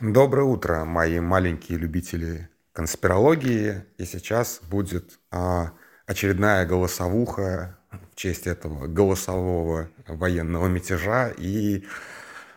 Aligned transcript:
Доброе 0.00 0.44
утро, 0.44 0.86
мои 0.86 1.20
маленькие 1.20 1.76
любители 1.76 2.48
конспирологии. 2.72 3.84
И 3.98 4.06
сейчас 4.06 4.62
будет 4.62 5.20
а, 5.30 5.72
очередная 6.06 6.64
голосовуха 6.64 7.78
в 7.90 8.16
честь 8.16 8.46
этого 8.46 8.86
голосового 8.86 9.90
военного 10.06 10.68
мятежа 10.68 11.28
и 11.36 11.84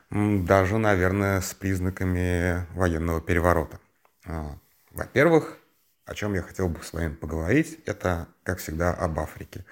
даже, 0.10 0.78
наверное, 0.78 1.42
с 1.42 1.54
признаками 1.54 2.66
военного 2.76 3.20
переворота. 3.20 3.78
А, 4.26 4.58
во-первых, 4.92 5.58
о 6.06 6.16
чем 6.16 6.36
я 6.36 6.44
хотел 6.44 6.70
бы 6.70 6.82
с 6.82 6.94
вами 6.94 7.14
поговорить, 7.14 7.78
это, 7.86 8.30
как 8.44 8.60
всегда, 8.60 8.94
об 8.94 9.20
Африке. 9.20 9.66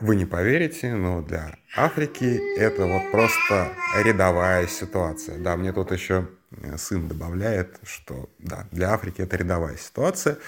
Вы 0.00 0.16
не 0.16 0.26
поверите, 0.26 0.94
но 0.94 1.22
для 1.22 1.56
Африки 1.76 2.40
это 2.58 2.86
вот 2.86 3.10
просто 3.12 3.72
рядовая 4.02 4.66
ситуация. 4.66 5.38
Да, 5.38 5.56
мне 5.56 5.72
тут 5.72 5.92
еще 5.92 6.28
Э, 6.60 6.76
сын 6.76 7.08
добавляет, 7.08 7.78
что 7.82 8.28
да, 8.38 8.66
для 8.70 8.92
Африки 8.92 9.22
это 9.22 9.36
рядовая 9.36 9.76
ситуация, 9.76 10.38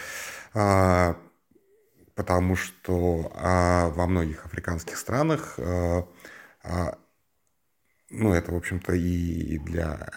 а, 0.52 1.16
потому 2.15 2.56
что 2.56 3.32
а, 3.34 3.88
во 3.91 4.06
многих 4.06 4.45
африканских 4.45 4.96
странах, 4.96 5.59
а, 5.59 6.06
ну 8.10 8.32
это, 8.32 8.52
в 8.52 8.56
общем-то, 8.56 8.95
и 8.95 9.59
для 9.59 10.09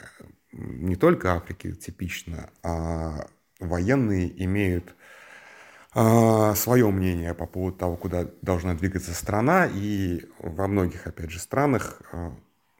не 0.51 0.95
только 0.95 1.33
Африки 1.33 1.73
типично, 1.73 2.49
а 2.63 3.27
военные 3.59 4.43
имеют 4.43 4.95
свое 6.55 6.91
мнение 6.91 7.33
по 7.33 7.47
поводу 7.47 7.77
того, 7.77 7.95
куда 7.95 8.27
должна 8.43 8.75
двигаться 8.75 9.13
страна, 9.13 9.65
и 9.65 10.25
во 10.39 10.67
многих, 10.67 11.07
опять 11.07 11.31
же, 11.31 11.39
странах 11.39 12.01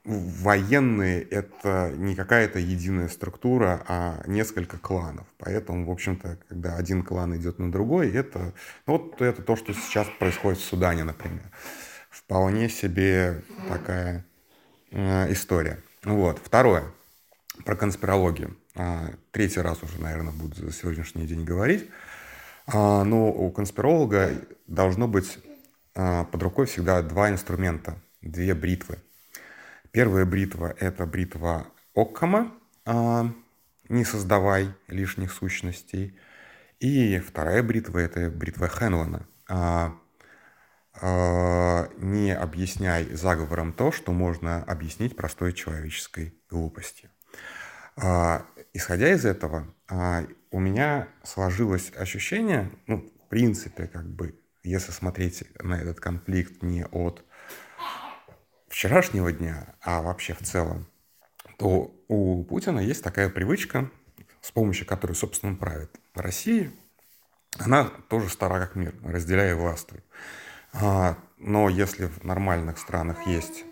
военные— 0.08 1.22
это 1.32 1.92
не 1.98 2.16
какая-то 2.16 2.60
единая 2.60 3.10
структура, 3.10 3.84
а 3.88 4.24
несколько 4.26 4.78
кланов. 4.78 5.28
Поэтому, 5.38 5.86
в 5.86 5.92
общем-то, 5.92 6.38
когда 6.48 6.78
один 6.78 7.04
клан 7.04 7.36
идет 7.36 7.60
на 7.60 7.72
другой, 7.72 8.12
это, 8.12 8.54
ну, 8.86 8.94
вот 8.94 9.22
это 9.22 9.42
то, 9.42 9.58
что 9.58 9.74
сейчас 9.74 10.08
происходит 10.18 10.60
в 10.60 10.64
Судане, 10.64 11.04
например. 11.04 11.44
Вполне 12.10 12.70
себе 12.70 13.44
такая 13.68 14.26
э, 14.92 15.32
история. 15.34 15.80
Вот. 16.06 16.40
Второе. 16.42 16.86
Про 17.66 17.76
конспирологию. 17.76 18.56
А, 18.76 19.10
третий 19.32 19.60
раз 19.60 19.84
уже, 19.84 20.02
наверное, 20.02 20.32
буду 20.32 20.56
за 20.56 20.72
сегодняшний 20.72 21.26
день 21.26 21.44
говорить. 21.44 21.90
А, 22.68 23.04
но 23.04 23.30
у 23.32 23.50
конспиролога 23.52 24.32
должно 24.68 25.08
быть 25.08 25.40
а, 25.96 26.26
под 26.26 26.44
рукой 26.44 26.66
всегда 26.68 27.02
два 27.02 27.30
инструмента, 27.30 27.98
две 28.22 28.54
бритвы– 28.54 29.00
Первая 29.98 30.26
бритва– 30.26 30.76
это 30.80 31.08
бритва 31.08 31.68
Оккама, 31.96 32.54
а, 32.86 33.32
не 33.90 34.06
создавай 34.06 34.72
лишних 34.88 35.32
сущностей. 35.32 36.16
И 36.80 37.18
вторая 37.18 37.64
бритва– 37.64 37.98
это 38.00 38.30
бритва 38.30 38.68
Хенлона. 38.68 39.26
Не 41.00 42.32
объясняй 42.36 43.06
заговором 43.16 43.74
то, 43.74 43.92
что 43.92 44.12
можно 44.12 44.64
объяснить 44.64 45.16
простой 45.16 45.54
человеческой 45.54 46.36
глупостью. 46.48 47.10
Исходя 47.98 49.12
из 49.12 49.26
этого, 49.26 49.74
у 50.52 50.60
меня 50.60 51.08
сложилось 51.24 51.92
ощущение, 51.96 52.72
ну, 52.86 52.98
в 52.98 53.30
принципе, 53.30 53.88
как 53.88 54.08
бы, 54.08 54.40
если 54.64 54.92
смотреть 54.92 55.44
на 55.62 55.76
этот 55.76 56.00
конфликт 56.00 56.62
не 56.62 56.86
от 56.86 57.24
вчерашнего 58.70 59.32
дня, 59.32 59.76
а 59.82 60.02
вообще 60.02 60.34
в 60.34 60.44
целом, 60.44 60.88
то 61.58 61.92
у 62.08 62.44
Путина 62.44 62.80
есть 62.80 63.04
такая 63.04 63.30
привычка, 63.30 63.90
с 64.42 64.52
помощью 64.52 64.86
которой, 64.86 65.14
собственно, 65.14 65.54
он 65.54 65.58
правит 65.58 65.90
Россией. 66.14 66.72
Она 67.58 67.86
тоже 68.10 68.30
стара 68.30 68.60
как 68.60 68.76
мир, 68.76 68.94
разделяя 69.04 69.56
властвуй. 69.56 70.04
А, 70.74 71.18
но 71.38 71.70
если 71.70 72.06
в 72.06 72.24
нормальных 72.24 72.78
странах 72.78 73.26
есть 73.26 73.66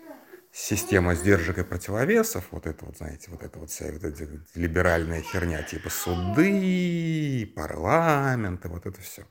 система 0.56 1.14
сдержек 1.14 1.58
и 1.58 1.64
противовесов, 1.64 2.44
вот 2.50 2.66
это 2.66 2.86
вот, 2.86 2.96
знаете, 2.96 3.30
вот 3.30 3.42
это 3.42 3.58
вот 3.58 3.68
вся 3.68 3.92
вот 3.92 4.02
эта 4.02 4.26
либеральная 4.54 5.20
херня, 5.20 5.62
типа 5.62 5.90
суды, 5.90 7.52
парламенты, 7.54 8.68
вот 8.68 8.86
это 8.86 8.98
все, 9.02 9.26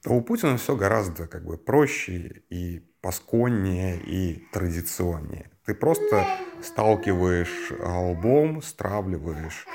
то 0.00 0.10
у 0.10 0.22
Путина 0.22 0.58
все 0.58 0.76
гораздо 0.76 1.26
как 1.26 1.44
бы 1.44 1.58
проще 1.58 2.44
и 2.50 2.88
посконнее 3.00 4.00
и 4.00 4.46
традиционнее. 4.52 5.50
Ты 5.66 5.74
просто 5.74 6.24
сталкиваешь 6.62 7.72
лбом, 7.80 8.62
стравливаешь 8.62 9.66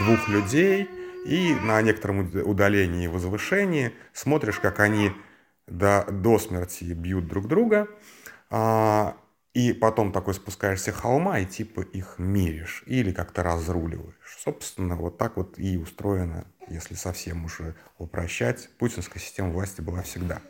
двух 0.00 0.28
людей 0.28 0.88
и 1.26 1.54
на 1.62 1.80
некотором 1.80 2.28
удалении 2.44 3.04
и 3.04 3.08
возвышении 3.08 3.92
смотришь, 4.12 4.58
как 4.58 4.80
они 4.80 5.12
до, 5.68 6.04
до 6.10 6.40
смерти 6.40 6.92
бьют 6.92 7.28
друг 7.28 7.46
друга, 7.46 7.86
а, 8.50 9.16
и 9.54 9.72
потом 9.72 10.12
такой 10.12 10.34
спускаешься 10.34 10.92
холма 10.92 11.40
и 11.40 11.46
типа 11.46 11.80
их 11.80 12.14
миришь 12.18 12.84
или 12.86 13.12
как-то 13.12 13.42
разруливаешь. 13.42 14.14
Собственно, 14.38 14.96
вот 14.96 15.18
так 15.18 15.36
вот 15.36 15.58
и 15.58 15.76
устроено, 15.76 16.46
если 16.68 16.94
совсем 16.94 17.44
уже 17.44 17.74
упрощать, 17.98 18.70
путинская 18.78 19.20
система 19.20 19.50
власти 19.50 19.80
была 19.80 20.02
всегда. 20.02 20.40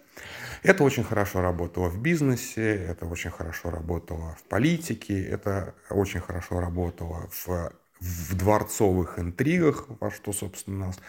Это 0.62 0.84
очень 0.84 1.05
хорошо 1.05 1.41
работало 1.41 1.89
в 1.89 2.00
бизнесе, 2.00 2.75
это 2.75 3.06
очень 3.06 3.31
хорошо 3.31 3.71
работало 3.71 4.37
в 4.39 4.43
политике, 4.44 5.25
это 5.25 5.75
очень 5.89 6.21
хорошо 6.21 6.60
работало 6.60 7.31
в, 7.31 7.72
в 8.00 8.37
дворцовых 8.37 9.19
интригах, 9.19 9.87
во 10.00 10.10
что, 10.10 10.34
собственно, 10.34 10.87
нас 10.87 11.00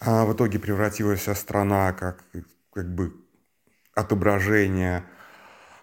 а, 0.00 0.26
в 0.26 0.34
итоге 0.34 0.58
превратилась 0.58 1.20
вся 1.20 1.34
страна 1.34 1.94
как, 1.94 2.22
как 2.74 2.94
бы 2.94 3.14
отображение 3.94 5.04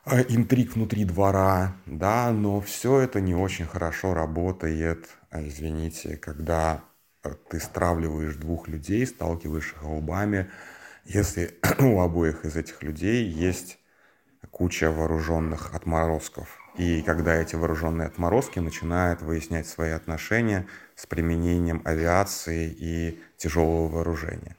интриг 0.05 0.75
внутри 0.75 1.05
двора, 1.05 1.75
да, 1.85 2.31
но 2.31 2.59
все 2.61 2.99
это 2.99 3.21
не 3.21 3.35
очень 3.35 3.65
хорошо 3.65 4.13
работает, 4.13 5.07
а, 5.29 5.41
извините, 5.41 6.17
когда 6.17 6.83
а, 7.23 7.29
ты 7.49 7.59
стравливаешь 7.59 8.35
двух 8.35 8.67
людей, 8.67 9.05
сталкиваешь 9.07 9.73
их 9.73 9.83
лбами, 9.83 10.49
если 11.05 11.57
у 11.79 12.01
обоих 12.01 12.45
из 12.45 12.55
этих 12.55 12.83
людей 12.83 13.25
есть 13.25 13.79
куча 14.51 14.91
вооруженных 14.91 15.73
отморозков. 15.73 16.59
И 16.77 17.01
когда 17.03 17.35
эти 17.35 17.55
вооруженные 17.55 18.07
отморозки 18.07 18.59
начинают 18.59 19.21
выяснять 19.21 19.67
свои 19.67 19.91
отношения 19.91 20.67
с 20.95 21.05
применением 21.05 21.81
авиации 21.85 22.75
и 22.77 23.21
тяжелого 23.37 23.87
вооружения. 23.87 24.57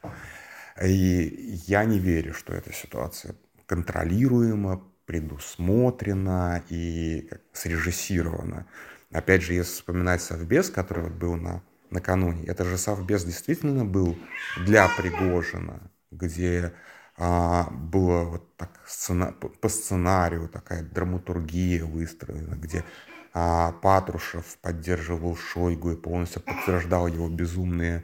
И 0.82 1.60
я 1.66 1.84
не 1.84 1.98
верю, 1.98 2.34
что 2.34 2.52
эта 2.54 2.72
ситуация 2.72 3.34
контролируема, 3.66 4.82
предусмотрена 5.06 6.62
и 6.68 7.30
срежиссирована. 7.52 8.66
Опять 9.12 9.42
же, 9.42 9.54
если 9.54 9.72
вспоминать 9.72 10.22
Совбез, 10.22 10.70
который 10.70 11.04
вот 11.04 11.12
был 11.12 11.36
на, 11.36 11.62
накануне, 11.90 12.44
это 12.44 12.64
же 12.64 12.78
Совбез 12.78 13.24
действительно 13.24 13.84
был 13.84 14.18
для 14.64 14.88
Пригожина, 14.96 15.90
где 16.10 16.72
а, 17.16 17.70
было 17.70 18.24
вот 18.24 18.56
так 18.56 18.70
сцена, 18.86 19.32
по 19.32 19.68
сценарию 19.68 20.48
такая 20.48 20.82
драматургия 20.82 21.84
выстроена, 21.84 22.54
где 22.56 22.84
а, 23.32 23.72
Патрушев 23.72 24.58
поддерживал 24.62 25.36
Шойгу 25.36 25.92
и 25.92 25.96
полностью 25.96 26.42
подтверждал 26.42 27.06
его 27.06 27.28
безумные 27.28 28.02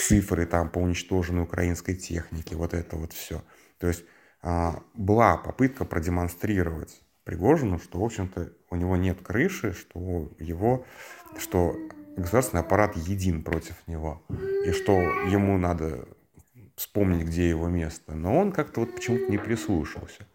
цифры 0.00 0.44
там 0.46 0.68
по 0.68 0.78
уничтоженной 0.78 1.42
украинской 1.42 1.94
технике, 1.94 2.56
вот 2.56 2.74
это 2.74 2.96
вот 2.96 3.12
все. 3.12 3.42
То 3.78 3.86
есть 3.86 4.04
была 4.42 5.36
попытка 5.36 5.84
продемонстрировать 5.84 7.02
Пригожину, 7.24 7.80
что, 7.80 7.98
в 7.98 8.04
общем-то, 8.04 8.52
у 8.70 8.76
него 8.76 8.96
нет 8.96 9.20
крыши, 9.20 9.72
что 9.72 10.30
его, 10.38 10.84
что 11.38 11.76
государственный 12.16 12.62
аппарат 12.62 12.96
един 12.96 13.42
против 13.42 13.74
него, 13.88 14.22
и 14.64 14.70
что 14.70 14.92
ему 14.92 15.58
надо 15.58 16.06
вспомнить, 16.76 17.26
где 17.26 17.48
его 17.48 17.68
место. 17.68 18.14
Но 18.14 18.38
он 18.38 18.52
как-то 18.52 18.80
вот 18.80 18.94
почему-то 18.94 19.30
не 19.30 19.38
прислушался. 19.38 20.26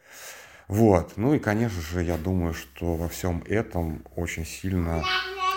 Вот. 0.68 1.14
Ну 1.16 1.34
и, 1.34 1.40
конечно 1.40 1.82
же, 1.82 2.04
я 2.04 2.18
думаю, 2.18 2.54
что 2.54 2.96
во 2.96 3.08
всем 3.08 3.44
этом 3.48 4.06
очень 4.16 4.46
сильно 4.46 5.04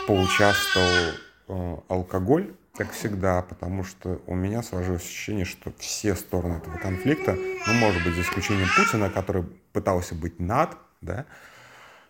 поучаствовал 0.06 1.14
э, 1.48 1.76
алкоголь, 1.88 2.54
как 2.76 2.92
всегда, 2.92 3.42
потому 3.42 3.84
что 3.84 4.20
у 4.26 4.34
меня 4.34 4.62
сложилось 4.62 5.02
ощущение, 5.02 5.44
что 5.44 5.72
все 5.78 6.14
стороны 6.14 6.54
этого 6.54 6.76
конфликта, 6.78 7.36
ну, 7.66 7.72
может 7.74 8.02
быть, 8.04 8.14
за 8.14 8.22
исключением 8.22 8.68
Путина, 8.76 9.10
который 9.10 9.44
пытался 9.72 10.14
быть 10.14 10.40
над, 10.40 10.76
да, 11.00 11.26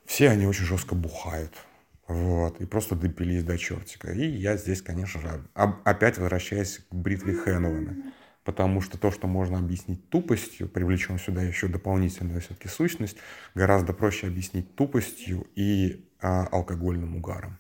все 0.06 0.30
они 0.30 0.46
очень 0.46 0.64
жестко 0.64 0.94
бухают. 0.94 1.52
Вот, 2.06 2.60
и 2.60 2.66
просто 2.66 2.94
допились 2.94 3.44
до 3.44 3.56
чертика. 3.56 4.12
И 4.12 4.26
я 4.26 4.56
здесь, 4.56 4.82
конечно 4.82 5.20
же, 5.20 5.42
опять 5.54 6.18
возвращаюсь 6.18 6.80
к 6.90 6.94
бритве 6.94 7.34
Хэнлона 7.34 8.12
потому 8.44 8.80
что 8.80 8.98
то, 8.98 9.10
что 9.10 9.26
можно 9.26 9.58
объяснить 9.58 10.08
тупостью, 10.10 10.68
привлечем 10.68 11.18
сюда 11.18 11.42
еще 11.42 11.66
дополнительную 11.66 12.40
все-таки 12.40 12.68
сущность, 12.68 13.16
гораздо 13.54 13.92
проще 13.92 14.26
объяснить 14.26 14.76
тупостью 14.76 15.46
и 15.54 16.06
а, 16.20 16.46
алкогольным 16.52 17.16
угаром. 17.16 17.58